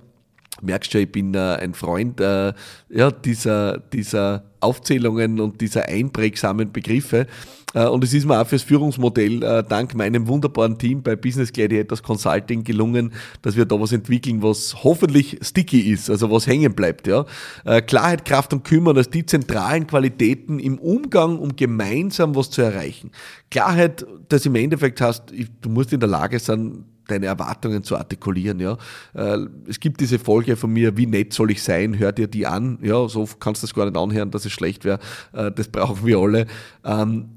merkst 0.62 0.92
schon, 0.92 1.02
ich 1.02 1.12
bin 1.12 1.34
äh, 1.34 1.58
ein 1.60 1.74
Freund 1.74 2.20
äh, 2.20 2.54
ja, 2.90 3.12
dieser, 3.12 3.80
dieser 3.80 4.44
Aufzählungen 4.60 5.40
und 5.40 5.62
dieser 5.62 5.88
einprägsamen 5.88 6.72
Begriffe. 6.72 7.28
Äh, 7.74 7.88
und 7.88 8.04
es 8.04 8.14
ist 8.14 8.26
mir 8.26 8.40
auch 8.40 8.48
fürs 8.48 8.64
Führungsmodell 8.64 9.44
äh, 9.44 9.64
dank 9.64 9.96
meinem 9.96 10.28
wunderbaren 10.28 10.78
Team 10.78 11.02
bei 11.02 11.16
Business 11.16 11.52
Gladiators 11.52 12.04
Consulting 12.04 12.64
gelungen, 12.64 13.14
dass 13.42 13.56
wir 13.56 13.66
da 13.66 13.80
was 13.80 13.92
entwickeln, 13.92 14.42
was 14.42 14.84
hoffentlich 14.84 15.40
sticky 15.42 15.92
ist, 15.92 16.10
also 16.10 16.32
was 16.32 16.48
hängen 16.48 16.74
bleibt. 16.74 17.08
Ja. 17.08 17.26
Äh, 17.66 17.82
Klarheit, 17.82 18.26
Kraft 18.26 18.54
und 18.54 18.64
Kümmern 18.64 18.98
als 18.98 19.10
die 19.10 19.26
zentralen 19.26 19.88
Qualitäten 19.88 20.60
im 20.60 20.78
Umgang, 20.80 21.40
um 21.40 21.56
gemeinsam 21.56 22.36
was 22.36 22.50
zu 22.52 22.62
erreichen. 22.62 23.12
Klarheit, 23.52 24.06
das 24.30 24.46
im 24.46 24.56
Endeffekt 24.56 25.02
heißt, 25.02 25.34
du 25.62 25.70
musst 25.70 25.94
in 25.94 26.00
der 26.00 26.10
Lage 26.10 26.40
sein, 26.40 26.86
deine 27.14 27.28
Erwartungen 27.28 27.84
zu 27.84 27.96
artikulieren. 27.96 28.60
Ja. 28.60 28.78
Äh, 29.14 29.40
es 29.68 29.80
gibt 29.80 30.02
diese 30.02 30.20
Folge 30.20 30.56
von 30.56 30.72
mir, 30.72 30.98
wie 30.98 31.06
nett 31.06 31.34
soll 31.34 31.52
ich 31.52 31.62
sein, 31.62 31.98
hör 31.98 32.12
dir 32.12 32.28
die 32.28 32.46
an. 32.46 32.80
Ja, 32.82 33.08
so 33.08 33.28
kannst 33.40 33.64
du 33.64 33.68
das 33.68 33.74
gar 33.74 33.86
nicht 33.86 33.98
anhören, 33.98 34.32
dass 34.32 34.46
es 34.46 34.52
schlecht 34.52 34.86
wäre. 34.86 35.00
Äh, 35.34 35.52
das 35.52 35.68
brauchen 35.68 36.06
wir 36.06 36.18
alle. 36.18 36.48
Ähm, 36.84 37.30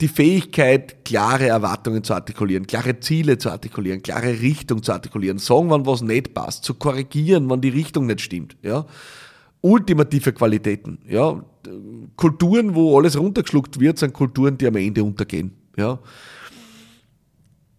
die 0.00 0.08
Fähigkeit, 0.08 1.04
klare 1.04 1.46
Erwartungen 1.48 2.02
zu 2.02 2.14
artikulieren, 2.14 2.66
klare 2.66 3.00
Ziele 3.00 3.36
zu 3.36 3.50
artikulieren, 3.50 4.02
klare 4.02 4.40
Richtung 4.40 4.82
zu 4.82 4.92
artikulieren, 4.92 5.38
sagen, 5.38 5.68
wann 5.70 5.84
was 5.84 6.00
nicht 6.00 6.32
passt, 6.32 6.64
zu 6.64 6.74
korrigieren, 6.74 7.50
wann 7.50 7.60
die 7.60 7.68
Richtung 7.68 8.06
nicht 8.06 8.22
stimmt. 8.22 8.56
Ja. 8.62 8.86
Ultimative 9.60 10.32
Qualitäten. 10.32 10.98
Ja. 11.06 11.44
Kulturen, 12.16 12.74
wo 12.74 12.98
alles 12.98 13.18
runtergeschluckt 13.18 13.78
wird, 13.78 13.98
sind 13.98 14.14
Kulturen, 14.14 14.56
die 14.56 14.66
am 14.66 14.76
Ende 14.76 15.04
untergehen. 15.04 15.52
Ja. 15.76 15.98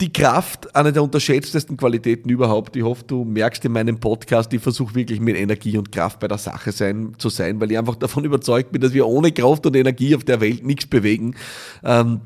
Die 0.02 0.12
Kraft, 0.12 0.76
eine 0.76 0.92
der 0.92 1.04
unterschätztesten 1.04 1.78
Qualitäten 1.78 2.28
überhaupt. 2.28 2.76
Ich 2.76 2.82
hoffe, 2.82 3.04
du 3.06 3.24
merkst 3.24 3.64
in 3.66 3.72
meinem 3.72 4.00
Podcast, 4.00 4.52
ich 4.52 4.60
versuche 4.60 4.96
wirklich 4.96 5.20
mit 5.20 5.38
Energie 5.38 5.78
und 5.78 5.92
Kraft 5.92 6.20
bei 6.20 6.28
der 6.28 6.40
Sache 6.40 6.72
sein, 6.72 7.14
zu 7.20 7.30
sein, 7.30 7.62
weil 7.62 7.72
ich 7.72 7.78
einfach 7.78 7.98
davon 7.98 8.26
überzeugt 8.26 8.72
bin, 8.72 8.82
dass 8.82 8.94
wir 8.94 9.06
ohne 9.06 9.32
Kraft 9.32 9.64
und 9.68 9.76
Energie 9.76 10.16
auf 10.16 10.24
der 10.24 10.42
Welt 10.42 10.66
nichts 10.66 10.88
bewegen. 10.88 11.36
Ähm, 11.84 12.22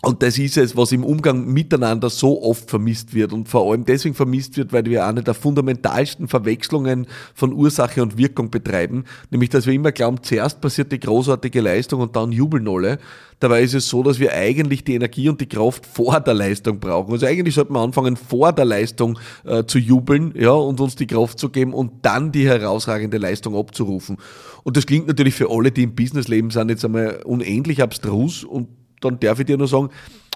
und 0.00 0.22
das 0.22 0.38
ist 0.38 0.56
es, 0.56 0.76
was 0.76 0.92
im 0.92 1.02
Umgang 1.02 1.46
miteinander 1.46 2.08
so 2.08 2.40
oft 2.42 2.70
vermisst 2.70 3.14
wird 3.14 3.32
und 3.32 3.48
vor 3.48 3.68
allem 3.68 3.84
deswegen 3.84 4.14
vermisst 4.14 4.56
wird, 4.56 4.72
weil 4.72 4.84
wir 4.84 5.04
eine 5.04 5.24
der 5.24 5.34
fundamentalsten 5.34 6.28
Verwechslungen 6.28 7.08
von 7.34 7.52
Ursache 7.52 8.00
und 8.00 8.16
Wirkung 8.16 8.50
betreiben, 8.50 9.04
nämlich 9.30 9.50
dass 9.50 9.66
wir 9.66 9.74
immer 9.74 9.90
glauben, 9.90 10.22
zuerst 10.22 10.60
passiert 10.60 10.92
die 10.92 11.00
großartige 11.00 11.60
Leistung 11.60 12.00
und 12.00 12.14
dann 12.14 12.30
jubeln 12.30 12.68
alle. 12.68 12.98
Dabei 13.40 13.62
ist 13.62 13.74
es 13.74 13.88
so, 13.88 14.04
dass 14.04 14.20
wir 14.20 14.32
eigentlich 14.32 14.84
die 14.84 14.94
Energie 14.94 15.28
und 15.28 15.40
die 15.40 15.48
Kraft 15.48 15.84
vor 15.84 16.20
der 16.20 16.34
Leistung 16.34 16.78
brauchen. 16.78 17.12
Also 17.12 17.26
eigentlich 17.26 17.56
sollten 17.56 17.72
wir 17.72 17.80
anfangen, 17.80 18.16
vor 18.16 18.52
der 18.52 18.64
Leistung 18.64 19.18
äh, 19.44 19.64
zu 19.64 19.78
jubeln, 19.78 20.32
ja, 20.36 20.52
und 20.52 20.80
uns 20.80 20.94
die 20.94 21.06
Kraft 21.06 21.40
zu 21.40 21.48
geben 21.48 21.72
und 21.72 22.04
dann 22.04 22.30
die 22.30 22.46
herausragende 22.46 23.18
Leistung 23.18 23.56
abzurufen. 23.56 24.16
Und 24.62 24.76
das 24.76 24.86
klingt 24.86 25.08
natürlich 25.08 25.34
für 25.34 25.50
alle, 25.50 25.72
die 25.72 25.84
im 25.84 25.94
Business 25.94 26.28
leben, 26.28 26.50
sind 26.50 26.68
jetzt 26.68 26.84
einmal 26.84 27.22
unendlich 27.24 27.82
abstrus 27.82 28.44
und 28.44 28.68
dann 29.00 29.20
darf 29.20 29.38
ich 29.40 29.46
dir 29.46 29.56
nur 29.56 29.68
sagen, 29.68 29.90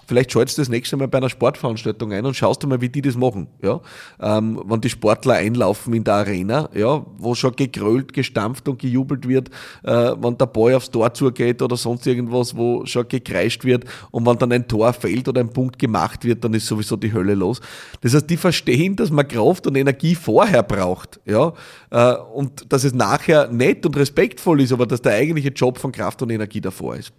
vielleicht 0.07 0.31
schaltest 0.31 0.57
du 0.57 0.61
das 0.61 0.69
nächste 0.69 0.97
Mal 0.97 1.07
bei 1.07 1.17
einer 1.17 1.29
Sportveranstaltung 1.29 2.11
ein 2.11 2.25
und 2.25 2.35
schaust 2.35 2.63
du 2.63 2.67
mal, 2.67 2.81
wie 2.81 2.89
die 2.89 3.01
das 3.01 3.15
machen. 3.15 3.47
Ja? 3.61 3.81
Ähm, 4.21 4.61
wenn 4.65 4.81
die 4.81 4.89
Sportler 4.89 5.35
einlaufen 5.35 5.93
in 5.93 6.03
der 6.03 6.15
Arena, 6.15 6.69
ja, 6.73 7.05
wo 7.17 7.35
schon 7.35 7.55
gegrölt, 7.55 8.13
gestampft 8.13 8.67
und 8.67 8.79
gejubelt 8.79 9.27
wird, 9.27 9.49
äh, 9.83 10.13
wenn 10.19 10.37
der 10.37 10.45
Ball 10.47 10.75
aufs 10.75 10.91
Tor 10.91 11.13
zugeht 11.13 11.61
oder 11.61 11.77
sonst 11.77 12.05
irgendwas, 12.07 12.55
wo 12.55 12.85
schon 12.85 13.07
gekreischt 13.07 13.63
wird 13.63 13.85
und 14.11 14.25
wenn 14.25 14.37
dann 14.37 14.51
ein 14.51 14.67
Tor 14.67 14.93
fällt 14.93 15.27
oder 15.27 15.41
ein 15.41 15.49
Punkt 15.49 15.79
gemacht 15.79 16.23
wird, 16.23 16.43
dann 16.43 16.53
ist 16.53 16.67
sowieso 16.67 16.95
die 16.95 17.13
Hölle 17.13 17.35
los. 17.35 17.61
Das 18.01 18.13
heißt, 18.13 18.29
die 18.29 18.37
verstehen, 18.37 18.95
dass 18.95 19.11
man 19.11 19.27
Kraft 19.27 19.67
und 19.67 19.75
Energie 19.75 20.15
vorher 20.15 20.63
braucht, 20.63 21.19
ja, 21.25 21.53
äh, 21.91 22.13
und 22.33 22.71
dass 22.71 22.83
es 22.83 22.93
nachher 22.93 23.47
nett 23.47 23.85
und 23.85 23.95
respektvoll 23.97 24.61
ist, 24.61 24.71
aber 24.71 24.85
dass 24.85 25.01
der 25.01 25.13
eigentliche 25.13 25.49
Job 25.49 25.77
von 25.77 25.91
Kraft 25.91 26.21
und 26.21 26.29
Energie 26.29 26.61
davor 26.61 26.95
ist. 26.95 27.13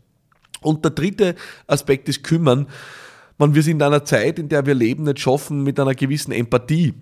Und 0.64 0.84
der 0.84 0.92
dritte 0.92 1.34
Aspekt 1.66 2.08
ist 2.08 2.24
Kümmern. 2.24 2.66
Man, 3.38 3.54
wir 3.54 3.62
sind 3.62 3.76
in 3.76 3.82
einer 3.82 4.04
Zeit, 4.04 4.38
in 4.38 4.48
der 4.48 4.66
wir 4.66 4.74
leben, 4.74 5.04
nicht 5.04 5.20
schaffen, 5.20 5.62
mit 5.62 5.78
einer 5.80 5.94
gewissen 5.94 6.32
Empathie 6.32 6.94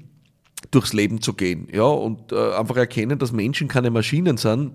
durchs 0.71 0.92
Leben 0.92 1.21
zu 1.21 1.35
gehen. 1.35 1.69
Ja, 1.73 1.85
und 1.85 2.33
äh, 2.33 2.54
einfach 2.54 2.76
erkennen, 2.76 3.19
dass 3.19 3.33
Menschen 3.33 3.69
keine 3.69 3.90
Maschinen 3.90 4.37
sind, 4.37 4.73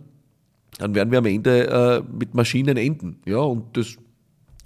dann 0.78 0.94
werden 0.96 1.12
wir 1.12 1.20
am 1.20 1.26
Ende 1.26 1.68
äh, 1.68 2.14
mit 2.14 2.34
Maschinen 2.34 2.78
enden. 2.78 3.22
Ja, 3.26 3.40
und 3.40 3.76
das 3.78 3.98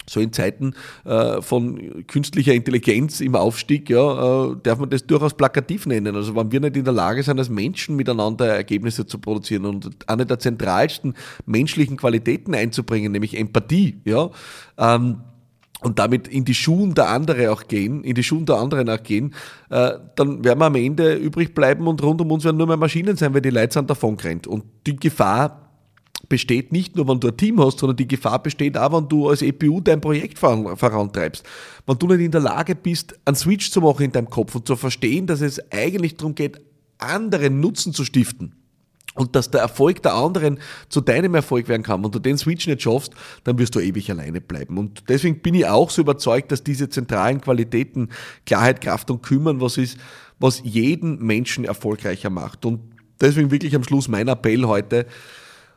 so 0.08 0.20
in 0.20 0.32
Zeiten 0.32 0.74
äh, 1.04 1.40
von 1.40 2.06
künstlicher 2.06 2.54
Intelligenz 2.54 3.20
im 3.20 3.34
Aufstieg, 3.34 3.90
ja, 3.90 4.50
äh, 4.50 4.56
darf 4.62 4.78
man 4.78 4.90
das 4.90 5.06
durchaus 5.06 5.34
plakativ 5.34 5.86
nennen. 5.86 6.14
Also 6.16 6.34
wenn 6.36 6.52
wir 6.52 6.60
nicht 6.60 6.76
in 6.76 6.84
der 6.84 6.92
Lage 6.92 7.22
sind, 7.22 7.38
als 7.38 7.48
Menschen 7.48 7.96
miteinander 7.96 8.46
Ergebnisse 8.46 9.06
zu 9.06 9.18
produzieren 9.18 9.66
und 9.66 10.08
eine 10.08 10.26
der 10.26 10.38
zentralsten 10.38 11.14
menschlichen 11.46 11.96
Qualitäten 11.96 12.54
einzubringen, 12.54 13.12
nämlich 13.12 13.38
Empathie, 13.38 14.00
ja, 14.04 14.30
ähm, 14.78 15.18
und 15.82 15.98
damit 15.98 16.28
in 16.28 16.44
die 16.44 16.54
Schuhen 16.54 16.94
der 16.94 17.08
anderen 17.08 17.48
auch 17.48 17.66
gehen, 17.66 18.04
in 18.04 18.14
die 18.14 18.22
Schuhen 18.22 18.46
der 18.46 18.56
anderen 18.56 18.88
auch 18.88 19.02
gehen, 19.02 19.34
äh, 19.68 19.92
dann 20.14 20.44
werden 20.44 20.60
wir 20.60 20.66
am 20.66 20.74
Ende 20.76 21.14
übrig 21.14 21.54
bleiben 21.54 21.88
und 21.88 22.02
rund 22.02 22.20
um 22.20 22.30
uns 22.30 22.44
werden 22.44 22.56
nur 22.56 22.68
mehr 22.68 22.76
Maschinen 22.76 23.16
sein, 23.16 23.34
weil 23.34 23.40
die 23.40 23.50
Leute 23.50 23.72
sind 23.74 23.90
davon 23.90 24.16
gerannt. 24.16 24.46
Und 24.46 24.64
die 24.86 24.96
Gefahr 24.96 25.71
besteht 26.28 26.72
nicht 26.72 26.96
nur, 26.96 27.08
wenn 27.08 27.20
du 27.20 27.28
ein 27.28 27.36
Team 27.36 27.60
hast, 27.60 27.78
sondern 27.78 27.96
die 27.96 28.08
Gefahr 28.08 28.42
besteht 28.42 28.76
auch, 28.78 28.96
wenn 28.96 29.08
du 29.08 29.28
als 29.28 29.42
EPU 29.42 29.80
dein 29.80 30.00
Projekt 30.00 30.38
vorantreibst. 30.38 31.44
Wenn 31.86 31.98
du 31.98 32.06
nicht 32.06 32.20
in 32.20 32.30
der 32.30 32.40
Lage 32.40 32.74
bist, 32.74 33.14
einen 33.24 33.36
Switch 33.36 33.70
zu 33.70 33.80
machen 33.80 34.04
in 34.04 34.12
deinem 34.12 34.30
Kopf 34.30 34.54
und 34.54 34.66
zu 34.66 34.76
verstehen, 34.76 35.26
dass 35.26 35.40
es 35.40 35.60
eigentlich 35.72 36.16
darum 36.16 36.34
geht, 36.34 36.60
anderen 36.98 37.60
Nutzen 37.60 37.92
zu 37.92 38.04
stiften 38.04 38.54
und 39.14 39.36
dass 39.36 39.50
der 39.50 39.60
Erfolg 39.60 40.02
der 40.02 40.14
anderen 40.14 40.58
zu 40.88 41.00
deinem 41.00 41.34
Erfolg 41.34 41.68
werden 41.68 41.82
kann. 41.82 42.02
Wenn 42.02 42.10
du 42.10 42.18
den 42.18 42.38
Switch 42.38 42.66
nicht 42.66 42.82
schaffst, 42.82 43.12
dann 43.44 43.58
wirst 43.58 43.74
du 43.74 43.80
ewig 43.80 44.10
alleine 44.10 44.40
bleiben. 44.40 44.78
Und 44.78 45.04
deswegen 45.08 45.40
bin 45.40 45.54
ich 45.54 45.66
auch 45.66 45.90
so 45.90 46.02
überzeugt, 46.02 46.50
dass 46.52 46.64
diese 46.64 46.88
zentralen 46.88 47.40
Qualitäten 47.40 48.08
Klarheit, 48.46 48.80
Kraft 48.80 49.10
und 49.10 49.22
Kümmern 49.22 49.60
was 49.60 49.76
ist, 49.76 49.98
was 50.38 50.62
jeden 50.64 51.24
Menschen 51.24 51.64
erfolgreicher 51.64 52.30
macht. 52.30 52.64
Und 52.64 52.80
deswegen 53.20 53.50
wirklich 53.50 53.76
am 53.76 53.84
Schluss 53.84 54.08
mein 54.08 54.28
Appell 54.28 54.64
heute, 54.64 55.06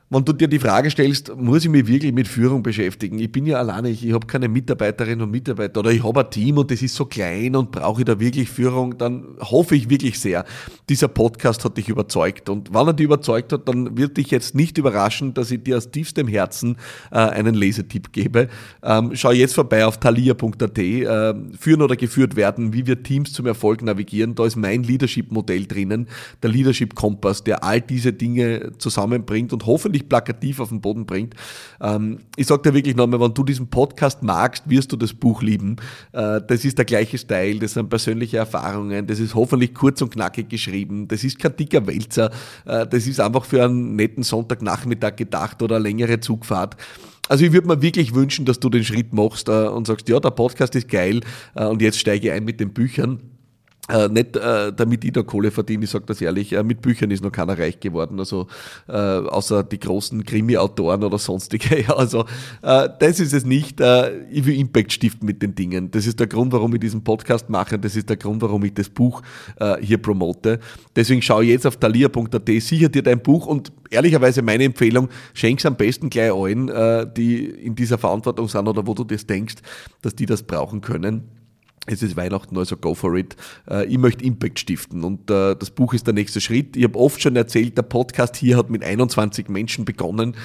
wenn 0.07 0.23
du 0.23 0.33
dir 0.33 0.47
die 0.47 0.59
Frage 0.59 0.91
stellst, 0.91 1.35
muss 1.35 1.63
ich 1.63 1.69
mich 1.69 1.87
wirklich 1.87 2.13
mit 2.13 2.27
Führung 2.27 2.61
beschäftigen? 2.61 3.17
Ich 3.17 3.31
bin 3.31 3.47
ja 3.47 3.57
alleine, 3.57 3.89
ich, 3.89 4.05
ich 4.05 4.13
habe 4.13 4.27
keine 4.27 4.47
Mitarbeiterinnen 4.47 5.21
und 5.21 5.31
Mitarbeiter 5.31 5.79
oder 5.79 5.91
ich 5.91 6.03
habe 6.03 6.19
ein 6.19 6.29
Team 6.29 6.59
und 6.59 6.69
das 6.69 6.83
ist 6.83 6.93
so 6.93 7.05
klein 7.05 7.55
und 7.55 7.71
brauche 7.71 8.01
ich 8.01 8.05
da 8.05 8.19
wirklich 8.19 8.49
Führung, 8.49 8.99
dann 8.99 9.25
hoffe 9.39 9.75
ich 9.75 9.89
wirklich 9.89 10.19
sehr, 10.19 10.45
dieser 10.89 11.07
Podcast 11.07 11.65
hat 11.65 11.77
dich 11.77 11.89
überzeugt. 11.89 12.49
Und 12.49 12.71
wenn 12.71 12.87
er 12.87 12.93
dich 12.93 13.05
überzeugt 13.05 13.51
hat, 13.51 13.67
dann 13.67 13.97
wird 13.97 14.17
dich 14.17 14.29
jetzt 14.29 14.53
nicht 14.53 14.77
überraschen, 14.77 15.33
dass 15.33 15.49
ich 15.49 15.63
dir 15.63 15.77
aus 15.77 15.89
tiefstem 15.89 16.27
Herzen 16.27 16.77
äh, 17.11 17.17
einen 17.17 17.55
Lesetipp 17.55 18.13
gebe. 18.13 18.47
Ähm, 18.83 19.11
schau 19.15 19.31
jetzt 19.31 19.55
vorbei 19.55 19.87
auf 19.87 19.99
thalia.at, 19.99 20.77
äh, 20.77 21.33
führen 21.57 21.81
oder 21.81 21.95
geführt 21.95 22.35
werden, 22.35 22.73
wie 22.73 22.85
wir 22.85 23.01
Teams 23.01 23.33
zum 23.33 23.47
Erfolg 23.47 23.81
navigieren. 23.81 24.35
Da 24.35 24.45
ist 24.45 24.55
mein 24.55 24.83
Leadership-Modell 24.83 25.65
drinnen, 25.65 26.07
der 26.43 26.51
Leadership-Kompass, 26.51 27.43
der 27.43 27.63
all 27.63 27.81
diese 27.81 28.13
Dinge 28.13 28.73
zusammenbringt 28.77 29.51
und 29.51 29.65
hoffentlich 29.65 30.04
wirklich 30.05 30.09
plakativ 30.09 30.59
auf 30.59 30.69
den 30.69 30.81
Boden 30.81 31.05
bringt. 31.05 31.35
Ähm, 31.81 32.19
ich 32.35 32.47
sage 32.47 32.63
dir 32.63 32.73
wirklich 32.73 32.95
nochmal, 32.95 33.19
wenn 33.19 33.33
du 33.33 33.43
diesen 33.43 33.67
Podcast 33.67 34.23
magst, 34.23 34.69
wirst 34.69 34.91
du 34.91 34.97
das 34.97 35.13
Buch 35.13 35.41
lieben. 35.41 35.77
Äh, 36.11 36.41
das 36.47 36.65
ist 36.65 36.77
der 36.77 36.85
gleiche 36.85 37.17
Style, 37.17 37.59
das 37.59 37.73
sind 37.73 37.89
persönliche 37.89 38.37
Erfahrungen, 38.37 39.07
das 39.07 39.19
ist 39.19 39.35
hoffentlich 39.35 39.73
kurz 39.73 40.01
und 40.01 40.11
knackig 40.11 40.49
geschrieben, 40.49 41.07
das 41.07 41.23
ist 41.23 41.39
kein 41.39 41.55
dicker 41.55 41.85
Wälzer, 41.87 42.31
äh, 42.65 42.85
das 42.87 43.07
ist 43.07 43.19
einfach 43.19 43.45
für 43.45 43.63
einen 43.63 43.95
netten 43.95 44.23
Sonntagnachmittag 44.23 45.15
gedacht 45.15 45.61
oder 45.61 45.77
eine 45.77 45.83
längere 45.83 46.19
Zugfahrt. 46.19 46.75
Also 47.27 47.43
ich 47.43 47.53
würde 47.53 47.67
mir 47.67 47.81
wirklich 47.81 48.13
wünschen, 48.13 48.45
dass 48.45 48.59
du 48.59 48.69
den 48.69 48.83
Schritt 48.83 49.11
machst 49.13 49.49
äh, 49.49 49.67
und 49.67 49.87
sagst, 49.87 50.07
ja, 50.09 50.19
der 50.19 50.29
Podcast 50.29 50.75
ist 50.75 50.89
geil 50.89 51.21
äh, 51.55 51.65
und 51.65 51.81
jetzt 51.81 51.99
steige 51.99 52.27
ich 52.27 52.33
ein 52.33 52.45
mit 52.45 52.59
den 52.59 52.71
Büchern. 52.71 53.34
Äh, 53.87 54.07
nicht 54.09 54.35
äh, 54.35 54.73
damit 54.73 55.03
ich 55.03 55.11
da 55.11 55.21
Kohle 55.21 55.51
verdiene, 55.51 55.83
ich 55.83 55.91
sage 55.91 56.05
das 56.07 56.19
ehrlich, 56.19 56.53
äh, 56.53 56.63
mit 56.63 56.81
Büchern 56.81 57.11
ist 57.11 57.23
noch 57.23 57.31
keiner 57.31 57.57
reich 57.57 57.79
geworden, 57.79 58.19
also 58.19 58.47
äh, 58.87 58.93
außer 58.93 59.63
die 59.63 59.79
großen 59.79 60.23
Krimi-Autoren 60.23 61.03
oder 61.03 61.17
sonstige. 61.17 61.65
Ja, 61.85 61.95
also 61.97 62.25
äh, 62.61 62.89
das 62.99 63.19
ist 63.19 63.33
es 63.33 63.45
nicht. 63.45 63.81
Äh, 63.81 64.25
ich 64.31 64.45
will 64.45 64.57
Impact 64.57 64.93
stiften 64.93 65.25
mit 65.25 65.41
den 65.41 65.53
Dingen. 65.55 65.91
Das 65.91 66.07
ist 66.07 66.19
der 66.19 66.27
Grund, 66.27 66.53
warum 66.53 66.73
ich 66.73 66.79
diesen 66.79 67.03
Podcast 67.03 67.49
mache. 67.49 67.77
Das 67.77 67.95
ist 67.95 68.09
der 68.09 68.17
Grund, 68.17 68.41
warum 68.41 68.63
ich 68.63 68.73
das 68.73 68.89
Buch 68.89 69.21
äh, 69.59 69.75
hier 69.81 69.97
promote. 69.97 70.59
Deswegen 70.95 71.21
schau 71.21 71.41
jetzt 71.41 71.67
auf 71.67 71.77
talia.at, 71.77 72.47
sicher 72.61 72.89
dir 72.89 73.03
dein 73.03 73.21
Buch 73.21 73.45
und 73.45 73.71
ehrlicherweise 73.91 74.41
meine 74.41 74.63
Empfehlung, 74.63 75.09
schenk's 75.33 75.65
am 75.65 75.75
besten 75.75 76.09
gleich 76.09 76.31
allen, 76.31 76.69
äh, 76.69 77.05
die 77.15 77.45
in 77.45 77.75
dieser 77.75 77.97
Verantwortung 77.97 78.47
sind 78.47 78.67
oder 78.67 78.87
wo 78.87 78.93
du 78.93 79.03
das 79.03 79.27
denkst, 79.27 79.55
dass 80.01 80.15
die 80.15 80.25
das 80.25 80.43
brauchen 80.43 80.81
können. 80.81 81.44
Es 81.85 82.01
ist 82.01 82.17
Weihnachten, 82.17 82.57
also 82.57 82.77
go 82.77 82.95
for 82.95 83.15
it. 83.15 83.35
Äh, 83.69 83.85
ich 83.85 83.97
möchte 83.97 84.23
Impact 84.23 84.59
stiften 84.59 85.03
und 85.03 85.29
äh, 85.29 85.55
das 85.55 85.69
Buch 85.69 85.93
ist 85.93 86.07
der 86.07 86.13
nächste 86.13 86.41
Schritt. 86.41 86.75
Ich 86.75 86.83
habe 86.83 86.97
oft 86.97 87.21
schon 87.21 87.35
erzählt, 87.35 87.77
der 87.77 87.83
Podcast 87.83 88.35
hier 88.35 88.57
hat 88.57 88.69
mit 88.69 88.83
21 88.83 89.49
Menschen 89.49 89.85
begonnen. 89.85 90.35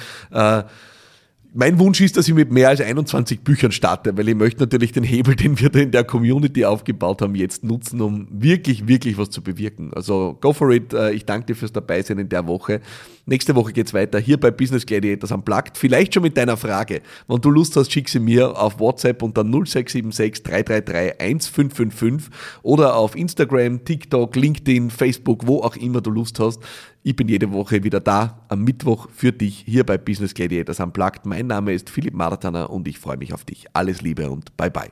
Mein 1.53 1.79
Wunsch 1.79 1.99
ist, 1.99 2.15
dass 2.15 2.29
ich 2.29 2.33
mit 2.33 2.49
mehr 2.49 2.69
als 2.69 2.79
21 2.79 3.41
Büchern 3.41 3.73
starte, 3.73 4.17
weil 4.17 4.29
ich 4.29 4.35
möchte 4.35 4.61
natürlich 4.61 4.93
den 4.93 5.03
Hebel, 5.03 5.35
den 5.35 5.59
wir 5.59 5.69
da 5.69 5.79
in 5.79 5.91
der 5.91 6.05
Community 6.05 6.63
aufgebaut 6.63 7.21
haben, 7.21 7.35
jetzt 7.35 7.65
nutzen, 7.65 7.99
um 7.99 8.25
wirklich, 8.31 8.87
wirklich 8.87 9.17
was 9.17 9.31
zu 9.31 9.41
bewirken. 9.41 9.91
Also 9.93 10.37
go 10.39 10.53
for 10.53 10.71
it. 10.71 10.93
Äh, 10.93 11.11
ich 11.11 11.25
danke 11.25 11.47
dir 11.47 11.55
fürs 11.57 11.73
Dabeisein 11.73 12.19
in 12.19 12.29
der 12.29 12.47
Woche. 12.47 12.79
Nächste 13.25 13.53
Woche 13.53 13.73
geht's 13.73 13.93
weiter 13.93 14.17
hier 14.17 14.39
bei 14.39 14.49
Business 14.49 14.85
Gladiators 14.85 15.33
am 15.33 15.43
Plagt. 15.43 15.77
Vielleicht 15.77 16.13
schon 16.13 16.23
mit 16.23 16.37
deiner 16.37 16.55
Frage. 16.55 17.01
Wenn 17.27 17.41
du 17.41 17.49
Lust 17.49 17.75
hast, 17.75 17.91
schick 17.91 18.07
sie 18.07 18.21
mir 18.21 18.57
auf 18.57 18.79
WhatsApp 18.79 19.21
unter 19.21 19.43
0676 19.43 20.43
333 20.43 21.19
1555 21.19 22.31
oder 22.63 22.95
auf 22.95 23.13
Instagram, 23.13 23.83
TikTok, 23.83 24.37
LinkedIn, 24.37 24.89
Facebook, 24.89 25.45
wo 25.47 25.59
auch 25.59 25.75
immer 25.75 25.99
du 25.99 26.11
Lust 26.11 26.39
hast. 26.39 26.61
Ich 27.03 27.15
bin 27.15 27.27
jede 27.27 27.51
Woche 27.51 27.83
wieder 27.83 27.99
da 27.99 28.45
am 28.47 28.63
Mittwoch 28.63 29.09
für 29.09 29.31
dich 29.31 29.63
hier 29.65 29.83
bei 29.83 29.97
Business 29.97 30.35
Gladiators 30.35 30.79
Plagt. 30.93 31.25
Mein 31.25 31.47
Name 31.47 31.73
ist 31.73 31.89
Philipp 31.89 32.13
Martaner 32.13 32.69
und 32.69 32.87
ich 32.87 32.99
freue 32.99 33.17
mich 33.17 33.33
auf 33.33 33.43
dich. 33.43 33.65
Alles 33.73 34.01
Liebe 34.01 34.29
und 34.29 34.55
bye 34.55 34.69
bye. 34.69 34.91